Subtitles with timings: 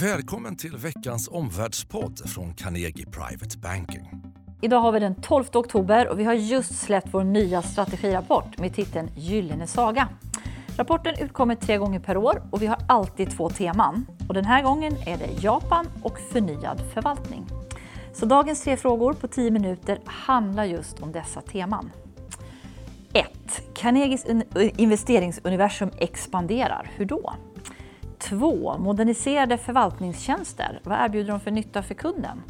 [0.00, 4.10] Välkommen till veckans omvärldspodd från Carnegie Private Banking.
[4.62, 8.74] Idag har vi den 12 oktober och vi har just släppt vår nya strategirapport med
[8.74, 10.08] titeln Gyllene saga.
[10.76, 14.06] Rapporten utkommer tre gånger per år och vi har alltid två teman.
[14.28, 17.46] Och den här gången är det Japan och förnyad förvaltning.
[18.12, 21.90] Så dagens tre frågor på 10 minuter handlar just om dessa teman.
[23.12, 23.26] 1.
[23.74, 24.26] Carnegies
[24.76, 26.90] investeringsuniversum expanderar.
[26.96, 27.34] Hur då?
[28.28, 28.78] 2.
[28.78, 30.80] Moderniserade förvaltningstjänster.
[30.84, 32.42] Vad erbjuder de för nytta för kunden?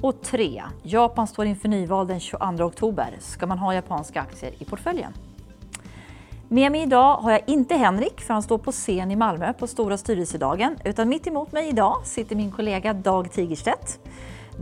[0.00, 0.62] Och 3.
[0.82, 3.16] Japan står inför nyval den 22 oktober.
[3.18, 5.12] Ska man ha japanska aktier i portföljen?
[6.48, 9.66] Med mig idag har jag inte Henrik, för han står på scen i Malmö på
[9.66, 14.00] Stora styrelsedagen, utan mitt emot mig idag sitter min kollega Dag Tigerstedt.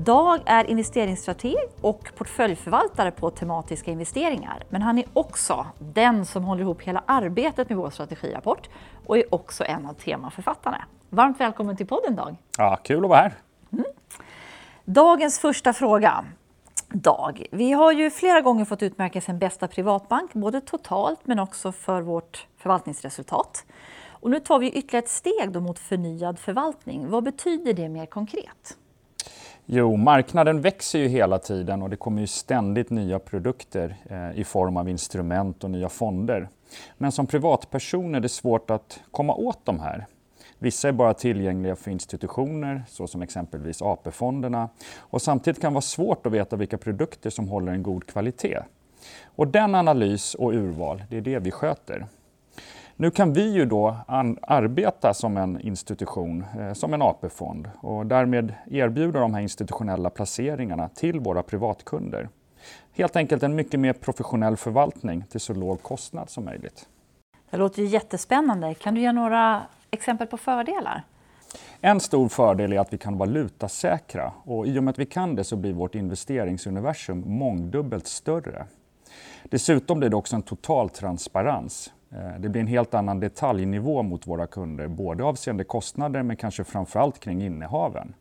[0.04, 4.64] Dag är investeringsstrateg och portföljförvaltare på tematiska investeringar.
[4.68, 8.68] Men han är också den som håller ihop hela arbetet med vår strategirapport
[9.06, 10.84] och är också en av temaförfattarna.
[11.10, 12.36] Varmt välkommen till podden Dag!
[12.58, 13.32] Ja, kul att vara här!
[13.72, 13.84] Mm.
[14.84, 16.24] Dagens första fråga.
[16.88, 22.00] Dag, vi har ju flera gånger fått utmärkelsen bästa privatbank, både totalt men också för
[22.00, 23.64] vårt förvaltningsresultat.
[24.10, 27.10] Och nu tar vi ytterligare ett steg mot förnyad förvaltning.
[27.10, 28.76] Vad betyder det mer konkret?
[29.70, 34.44] Jo, marknaden växer ju hela tiden och det kommer ju ständigt nya produkter eh, i
[34.44, 36.48] form av instrument och nya fonder.
[36.98, 40.06] Men som privatperson är det svårt att komma åt de här.
[40.58, 44.68] Vissa är bara tillgängliga för institutioner, såsom exempelvis AP-fonderna.
[44.98, 48.58] Och samtidigt kan det vara svårt att veta vilka produkter som håller en god kvalitet.
[49.24, 52.06] Och den analys och urval, det är det vi sköter.
[53.00, 53.96] Nu kan vi ju då
[54.42, 60.88] arbeta som en institution, eh, som en AP-fond och därmed erbjuda de här institutionella placeringarna
[60.88, 62.28] till våra privatkunder.
[62.92, 66.88] Helt enkelt en mycket mer professionell förvaltning till så låg kostnad som möjligt.
[67.50, 68.74] Det låter ju jättespännande.
[68.74, 71.02] Kan du ge några exempel på fördelar?
[71.80, 75.34] En stor fördel är att vi kan valutasäkra och i och med att vi kan
[75.34, 78.66] det så blir vårt investeringsuniversum mångdubbelt större.
[79.44, 81.92] Dessutom blir det också en total transparens.
[82.10, 86.64] Eh, det blir en helt annan detaljnivå mot våra kunder, både avseende kostnader men kanske
[86.64, 88.14] framförallt kring innehaven.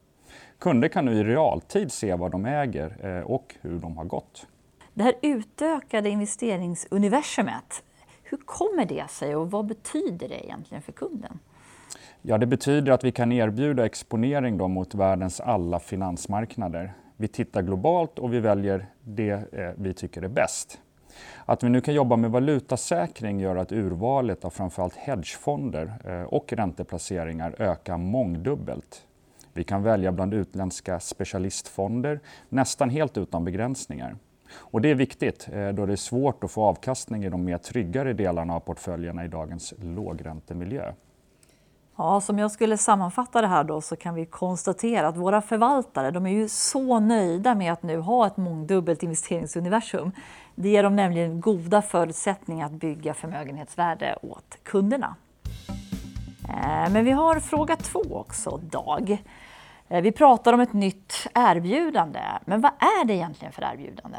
[0.60, 4.48] Kunder kan nu i realtid se vad de äger eh, och hur de har gått.
[4.94, 7.84] Det här utökade investeringsuniversumet,
[8.24, 11.40] hur kommer det sig och vad betyder det egentligen för kunden?
[12.22, 16.94] Ja, det betyder att vi kan erbjuda exponering då mot världens alla finansmarknader.
[17.18, 20.80] Vi tittar globalt och vi väljer det eh, vi tycker är bäst.
[21.46, 26.54] Att vi nu kan jobba med valutasäkring gör att urvalet av framförallt hedgefonder eh, och
[26.54, 29.04] ränteplaceringar ökar mångdubbelt.
[29.54, 32.20] Vi kan välja bland utländska specialistfonder
[32.50, 34.16] nästan helt utan begränsningar.
[34.56, 37.58] Och det är viktigt eh, då det är svårt att få avkastning i de mer
[37.58, 40.94] tryggare delarna av portföljerna i dagens lågräntemiljö.
[41.98, 46.12] Ja, som jag skulle sammanfatta det här då så kan vi konstatera att våra förvaltare
[46.12, 50.12] de är ju så nöjda med att nu ha ett mångdubbelt investeringsuniversum.
[50.56, 55.16] Det ger dem nämligen goda förutsättningar att bygga förmögenhetsvärde åt kunderna.
[56.50, 59.24] Eh, men vi har fråga två också, Dag.
[59.88, 64.18] Eh, vi pratar om ett nytt erbjudande, men vad är det egentligen för erbjudande?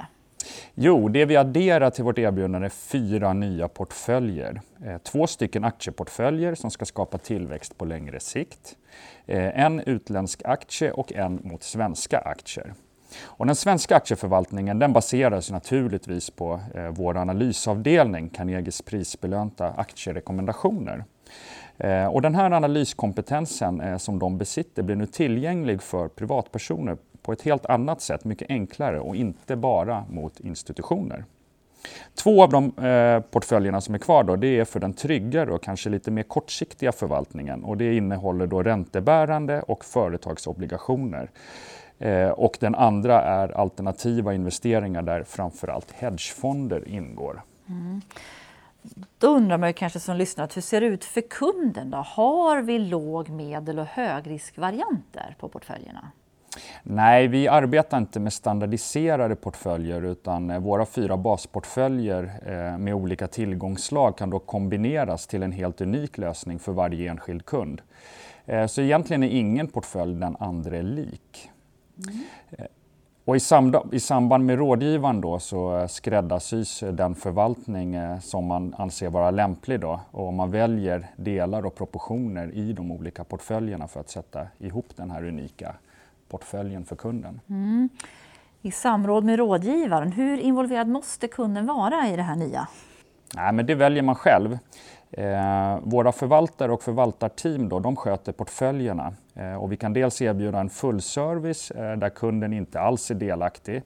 [0.80, 4.60] Jo, det vi adderar till vårt erbjudande är fyra nya portföljer.
[4.84, 8.76] Eh, två stycken aktieportföljer som ska skapa tillväxt på längre sikt.
[9.26, 12.74] Eh, en utländsk aktie och en mot svenska aktier.
[13.22, 21.04] Och den svenska aktieförvaltningen den baseras naturligtvis på eh, vår analysavdelning, Carnegies prisbelönta aktierekommendationer.
[21.78, 26.96] Eh, och den här analyskompetensen som de besitter blir nu tillgänglig för privatpersoner
[27.28, 31.24] på ett helt annat sätt, mycket enklare och inte bara mot institutioner.
[32.14, 35.62] Två av de eh, portföljerna som är kvar då, det är för den tryggare och
[35.62, 41.30] kanske lite mer kortsiktiga förvaltningen och det innehåller då räntebärande och företagsobligationer.
[41.98, 47.42] Eh, och den andra är alternativa investeringar där framförallt hedgefonder ingår.
[47.68, 48.00] Mm.
[49.18, 51.90] Då undrar man ju kanske som lyssnare, hur ser det ut för kunden?
[51.90, 51.98] Då?
[51.98, 56.10] Har vi låg, medel och högriskvarianter på portföljerna?
[56.82, 63.26] Nej, vi arbetar inte med standardiserade portföljer utan eh, våra fyra basportföljer eh, med olika
[63.26, 67.82] tillgångsslag kan då kombineras till en helt unik lösning för varje enskild kund.
[68.46, 71.50] Eh, så egentligen är ingen portfölj den andra lik.
[72.08, 72.24] Mm.
[73.24, 79.10] Och i, samband, I samband med rådgivaren då så skräddarsys den förvaltning som man anser
[79.10, 79.80] vara lämplig.
[79.80, 84.86] Då, och man väljer delar och proportioner i de olika portföljerna för att sätta ihop
[84.96, 85.74] den här unika
[86.28, 87.40] portföljen för kunden.
[87.48, 87.88] Mm.
[88.62, 92.68] I samråd med rådgivaren, hur involverad måste kunden vara i det här nya?
[93.34, 94.58] Nej, men det väljer man själv.
[95.10, 100.60] Eh, våra förvaltare och förvaltarteam då, de sköter portföljerna eh, och vi kan dels erbjuda
[100.60, 103.82] en fullservice eh, där kunden inte alls är delaktig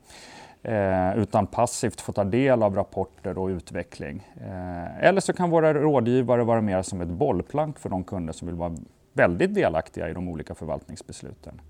[0.62, 4.28] eh, utan passivt får ta del av rapporter och utveckling.
[4.40, 8.48] Eh, eller så kan våra rådgivare vara mer som ett bollplank för de kunder som
[8.48, 8.76] vill vara
[9.12, 11.60] väldigt delaktiga i de olika förvaltningsbesluten.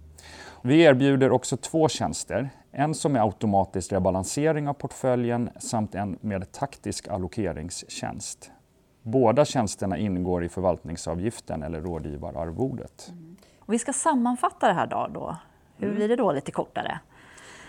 [0.63, 2.51] Vi erbjuder också två tjänster.
[2.71, 8.51] En som är automatisk rebalansering av portföljen samt en med taktisk allokeringstjänst.
[9.03, 13.09] Båda tjänsterna ingår i förvaltningsavgiften eller rådgivararvodet.
[13.09, 13.37] Mm.
[13.59, 15.09] Och vi ska sammanfatta det här då.
[15.15, 15.37] då.
[15.77, 15.97] Hur mm.
[15.97, 17.01] blir det då lite kortare?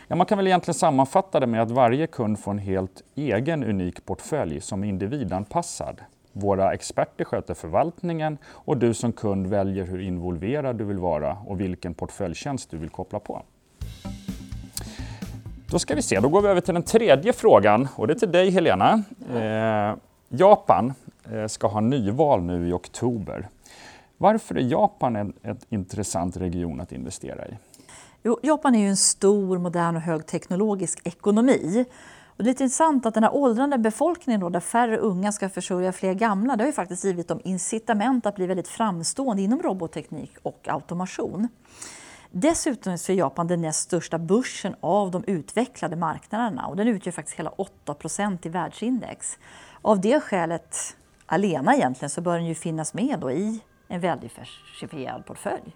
[0.08, 3.64] Ja, man kan väl egentligen sammanfatta det med att varje kund får en helt egen
[3.64, 6.02] unik portfölj som är individanpassad.
[6.34, 11.62] Våra experter sköter förvaltningen och du som kund väljer hur involverad du vill vara och
[11.62, 13.42] vilken portföljtjänst du vill koppla på.
[15.70, 18.20] Då ska vi se, då går vi över till den tredje frågan och det är
[18.20, 19.04] till dig Helena.
[19.36, 19.96] Eh,
[20.30, 20.94] Japan
[21.32, 23.48] eh, ska ha nyval nu i oktober.
[24.18, 27.58] Varför är Japan en, en intressant region att investera i?
[28.24, 31.86] Jo, Japan är ju en stor, modern och högteknologisk ekonomi.
[32.38, 35.50] Och det är lite intressant att den här åldrande befolkningen då, där färre unga ska
[35.50, 39.62] försörja fler gamla, det har ju faktiskt givit dem incitament att bli väldigt framstående inom
[39.62, 41.48] robotteknik och automation.
[42.32, 47.40] Dessutom är Japan den näst största börsen av de utvecklade marknaderna och den utgör faktiskt
[47.40, 47.52] hela
[47.86, 49.38] 8% i världsindex.
[49.82, 50.96] Av det skälet
[51.26, 55.76] alena egentligen så bör den ju finnas med då i en väldiversifierad portfölj.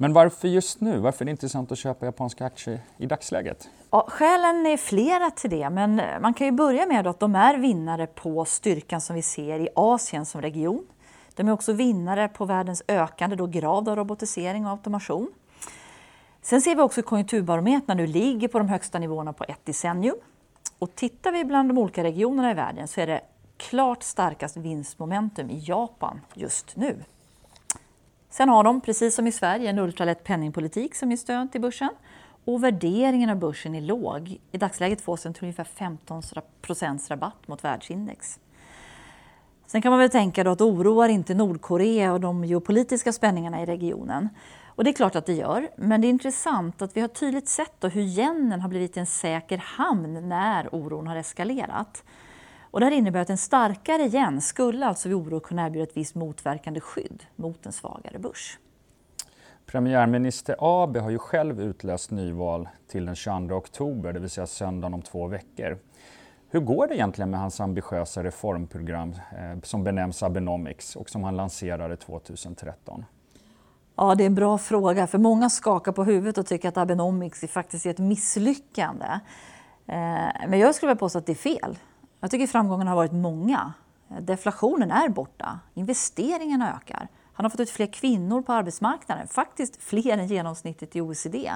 [0.00, 0.98] Men varför just nu?
[0.98, 3.70] Varför är det intressant att köpa japanska aktier i dagsläget?
[3.90, 7.34] Ja, skälen är flera till det, men eh, man kan ju börja med att de
[7.34, 10.86] är vinnare på styrkan som vi ser i Asien som region.
[11.34, 15.28] De är också vinnare på världens ökande då grad av robotisering och automation.
[16.42, 20.16] Sen ser vi också konjunkturbarometrarna nu ligger på de högsta nivåerna på ett decennium.
[20.78, 23.20] Och tittar vi bland de olika regionerna i världen så är det
[23.56, 26.96] klart starkast vinstmomentum i Japan just nu.
[28.38, 31.90] Sen har de, precis som i Sverige, en ultralätt penningpolitik som ger stöd till börsen.
[32.44, 34.40] Och värderingen av börsen är låg.
[34.52, 38.40] I dagsläget fås den till ungefär 15% rabatt mot världsindex.
[39.66, 43.66] Sen kan man väl tänka då att oroar inte Nordkorea och de geopolitiska spänningarna i
[43.66, 44.28] regionen.
[44.66, 47.48] Och det är klart att det gör, men det är intressant att vi har tydligt
[47.48, 52.04] sett hur yenen har blivit en säker hamn när oron har eskalerat.
[52.70, 55.96] Och det här innebär att en starkare yen skulle alltså vid oro kunna erbjuda ett
[55.96, 58.58] visst motverkande skydd mot en svagare börs.
[59.66, 64.94] Premiärminister Abe har ju själv utläst nyval till den 22 oktober, det vill säga söndagen
[64.94, 65.78] om två veckor.
[66.50, 71.36] Hur går det egentligen med hans ambitiösa reformprogram eh, som benämns Abenomics och som han
[71.36, 73.04] lanserade 2013?
[73.96, 77.40] Ja, det är en bra fråga, för många skakar på huvudet och tycker att Abenomics
[77.40, 79.06] faktiskt är ett misslyckande.
[79.86, 81.78] Eh, men jag skulle vilja påstå att det är fel.
[82.20, 83.72] Jag tycker framgångarna har varit många.
[84.20, 87.08] Deflationen är borta, investeringarna ökar.
[87.32, 91.52] Han har fått ut fler kvinnor på arbetsmarknaden, faktiskt fler än genomsnittet i OECD.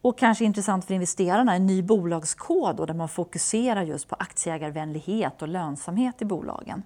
[0.00, 5.48] Och kanske intressant för investerarna, en ny bolagskod där man fokuserar just på aktieägarvänlighet och
[5.48, 6.82] lönsamhet i bolagen.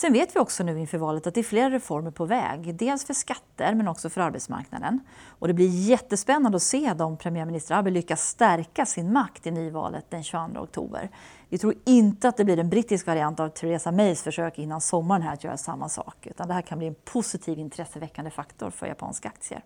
[0.00, 2.74] Sen vet vi också nu inför valet att det är flera reformer på väg.
[2.74, 5.00] Dels för skatter men också för arbetsmarknaden.
[5.26, 10.04] Och det blir jättespännande att se om premiärminister Abe lyckas stärka sin makt i nyvalet
[10.08, 11.10] den 22 oktober.
[11.48, 15.22] Vi tror inte att det blir en brittisk variant av Theresa Mays försök innan sommaren
[15.22, 16.26] här att göra samma sak.
[16.26, 19.62] Utan det här kan bli en positiv intresseväckande faktor för japanska aktier.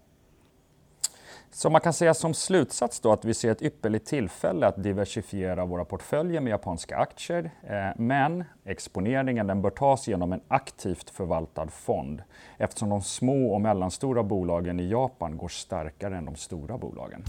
[1.56, 5.64] Så man kan säga som slutsats då att vi ser ett ypperligt tillfälle att diversifiera
[5.64, 7.50] våra portföljer med japanska aktier.
[7.62, 12.22] Eh, men exponeringen den bör tas genom en aktivt förvaltad fond
[12.58, 17.22] eftersom de små och mellanstora bolagen i Japan går starkare än de stora bolagen.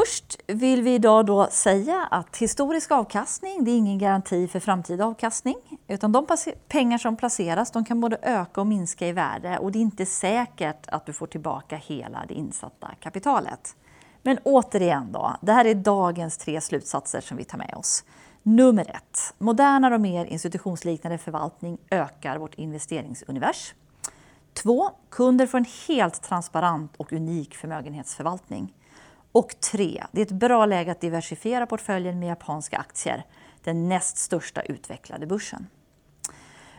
[0.00, 5.04] Först vill vi idag då säga att historisk avkastning det är ingen garanti för framtida
[5.04, 5.56] avkastning.
[5.88, 6.26] Utan de
[6.68, 10.06] pengar som placeras de kan både öka och minska i värde och det är inte
[10.06, 13.76] säkert att du får tillbaka hela det insatta kapitalet.
[14.22, 18.04] Men återigen då, det här är dagens tre slutsatser som vi tar med oss.
[18.42, 23.74] Nummer ett, modernare och mer institutionsliknande förvaltning ökar vårt investeringsunivers.
[24.54, 28.72] Två, kunder får en helt transparent och unik förmögenhetsförvaltning.
[29.36, 33.24] Och tre, det är ett bra läge att diversifiera portföljen med japanska aktier,
[33.64, 35.66] den näst största utvecklade börsen.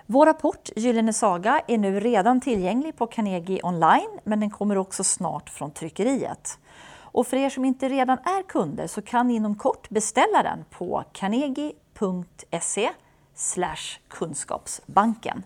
[0.05, 5.03] Vår rapport Gyllene Saga är nu redan tillgänglig på Carnegie online, men den kommer också
[5.03, 6.59] snart från tryckeriet.
[6.89, 10.65] Och för er som inte redan är kunder så kan ni inom kort beställa den
[10.69, 12.91] på carnegie.se
[14.07, 15.43] kunskapsbanken.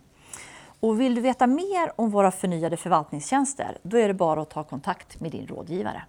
[0.80, 4.64] Och vill du veta mer om våra förnyade förvaltningstjänster, då är det bara att ta
[4.64, 6.04] kontakt med din rådgivare.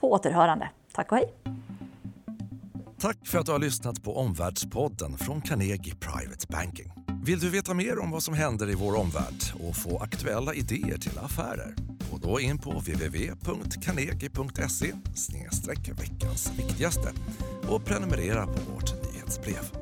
[0.00, 0.70] På återhörande.
[0.92, 1.34] Tack och hej!
[3.00, 6.92] Tack för att du har lyssnat på Omvärldspodden från Carnegie Private Banking.
[7.24, 10.98] Vill du veta mer om vad som händer i vår omvärld och få aktuella idéer
[10.98, 11.74] till affärer?
[12.10, 14.92] Gå då in på www.carnegie.se
[15.92, 17.12] veckans viktigaste
[17.68, 19.77] och prenumerera på vårt nyhetsbrev.